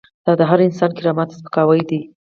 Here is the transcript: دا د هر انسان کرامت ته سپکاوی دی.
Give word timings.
دا 0.25 0.31
د 0.39 0.41
هر 0.49 0.59
انسان 0.67 0.91
کرامت 0.97 1.27
ته 1.29 1.35
سپکاوی 1.39 1.81
دی. 1.89 1.99